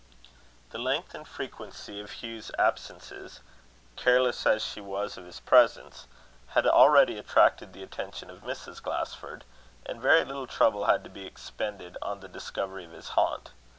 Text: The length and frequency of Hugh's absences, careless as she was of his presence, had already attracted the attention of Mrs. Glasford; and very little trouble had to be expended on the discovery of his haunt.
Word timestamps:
The 0.71 0.79
length 0.79 1.13
and 1.13 1.27
frequency 1.27 2.01
of 2.01 2.23
Hugh's 2.23 2.49
absences, 2.57 3.41
careless 3.95 4.47
as 4.47 4.65
she 4.65 4.81
was 4.81 5.15
of 5.15 5.25
his 5.25 5.39
presence, 5.39 6.07
had 6.47 6.65
already 6.65 7.19
attracted 7.19 7.71
the 7.71 7.83
attention 7.83 8.31
of 8.31 8.41
Mrs. 8.41 8.81
Glasford; 8.81 9.43
and 9.85 10.01
very 10.01 10.25
little 10.25 10.47
trouble 10.47 10.85
had 10.85 11.03
to 11.03 11.09
be 11.11 11.27
expended 11.27 11.97
on 12.01 12.19
the 12.19 12.27
discovery 12.27 12.85
of 12.85 12.93
his 12.93 13.09
haunt. 13.09 13.51